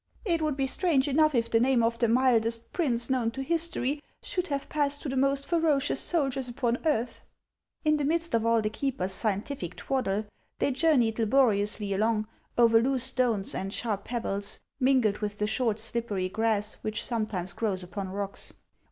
[0.25, 4.01] It would be strange enough if the name of the mildest prince known to history
[4.23, 7.23] should have passed to the most ferocious, soldiers upon earth."
[7.85, 10.25] Tn the midst of all the keeper's scientific twaddle,
[10.57, 10.79] they HANS OF ICELAND.
[10.79, 12.27] 235 journeyed laboriously along,
[12.57, 17.83] over loose stones and sharp pebbles, mingled with the short, slippery grass which sometimes grows
[17.83, 18.53] upon rocks.